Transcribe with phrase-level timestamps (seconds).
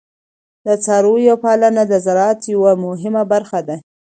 [0.65, 3.77] د څارویو پالنه د زراعت یوه مهمه برخه ده.